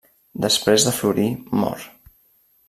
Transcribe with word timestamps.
Després 0.45 0.85
de 0.87 0.93
florir 1.01 1.27
mor. 1.61 1.87